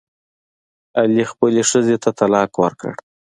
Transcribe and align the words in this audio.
علي 0.99 1.23
خپلې 1.31 1.61
ښځې 1.69 1.95
ته 2.03 2.09
طلاق 2.19 2.51
ورکړ. 2.63 2.93